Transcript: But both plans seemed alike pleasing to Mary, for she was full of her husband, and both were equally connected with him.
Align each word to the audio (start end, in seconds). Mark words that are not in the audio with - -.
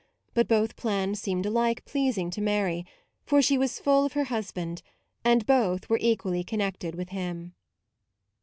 But 0.33 0.47
both 0.47 0.75
plans 0.77 1.21
seemed 1.21 1.45
alike 1.45 1.85
pleasing 1.85 2.31
to 2.31 2.41
Mary, 2.41 2.87
for 3.23 3.39
she 3.39 3.55
was 3.55 3.79
full 3.79 4.03
of 4.03 4.13
her 4.13 4.23
husband, 4.23 4.81
and 5.23 5.45
both 5.45 5.89
were 5.91 5.99
equally 6.01 6.43
connected 6.43 6.95
with 6.95 7.09
him. 7.09 7.53